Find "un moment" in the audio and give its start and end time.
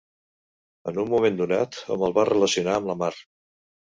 1.01-1.37